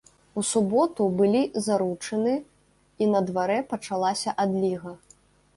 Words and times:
У 0.41 0.43
суботу 0.51 1.03
былі 1.19 1.41
заручыны, 1.67 2.33
і 3.05 3.11
на 3.15 3.21
дварэ 3.29 3.59
пачалася 3.75 4.37
адліга. 4.47 4.99